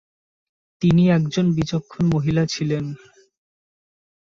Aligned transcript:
তিনি 0.81 1.03
একজন 1.09 1.45
বিচক্ষণ 1.51 2.03
মহিলা 2.13 2.43
ছিলেন। 2.45 2.85